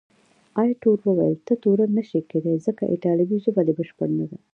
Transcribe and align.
ایټور 0.61 0.99
وویل، 1.03 1.37
ته 1.47 1.53
تورن 1.63 1.89
نه 1.97 2.03
شې 2.09 2.19
کېدای، 2.31 2.57
ځکه 2.65 2.83
ایټالوي 2.91 3.37
ژبه 3.45 3.61
دې 3.67 3.73
بشپړه 3.79 4.13
نه 4.19 4.25
ده. 4.31 4.37